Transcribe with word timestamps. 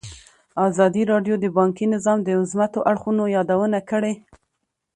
ازادي 0.67 1.03
راډیو 1.11 1.35
د 1.39 1.45
بانکي 1.57 1.85
نظام 1.95 2.17
د 2.23 2.29
مثبتو 2.41 2.79
اړخونو 2.91 3.23
یادونه 3.35 3.79
کړې. 3.89 4.13